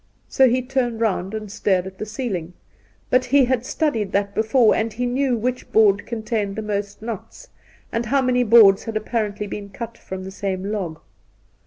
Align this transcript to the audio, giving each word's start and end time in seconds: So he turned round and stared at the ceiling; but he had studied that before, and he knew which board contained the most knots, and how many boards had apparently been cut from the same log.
So 0.27 0.49
he 0.49 0.63
turned 0.63 0.99
round 0.99 1.35
and 1.35 1.51
stared 1.51 1.85
at 1.85 1.99
the 1.99 2.07
ceiling; 2.07 2.53
but 3.11 3.25
he 3.25 3.45
had 3.45 3.63
studied 3.63 4.13
that 4.13 4.33
before, 4.33 4.73
and 4.73 4.91
he 4.91 5.05
knew 5.05 5.37
which 5.37 5.71
board 5.71 6.07
contained 6.07 6.55
the 6.55 6.63
most 6.63 7.03
knots, 7.03 7.49
and 7.91 8.07
how 8.07 8.23
many 8.23 8.41
boards 8.41 8.85
had 8.85 8.97
apparently 8.97 9.45
been 9.45 9.69
cut 9.69 9.99
from 9.99 10.23
the 10.23 10.31
same 10.31 10.63
log. 10.71 10.99